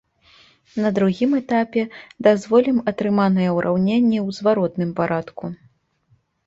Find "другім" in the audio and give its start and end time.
0.97-1.35